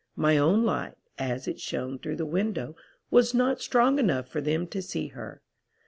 My 0.15 0.35
own 0.35 0.63
light, 0.65 0.95
as 1.19 1.47
it 1.47 1.59
shown 1.59 1.99
through 1.99 2.15
the 2.15 2.25
window, 2.25 2.75
was 3.11 3.35
not 3.35 3.61
strong 3.61 3.99
enough 3.99 4.27
for 4.27 4.41
them 4.41 4.65
to 4.69 4.81
see 4.81 5.09
her. 5.09 5.43